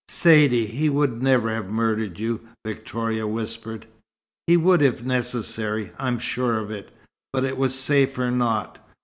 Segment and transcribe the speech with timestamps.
[0.09, 3.85] "Saidee he would never have murdered you?" Victoria whispered.
[4.47, 6.89] "He would if necessary I'm sure of it.
[7.31, 8.79] But it was safer not.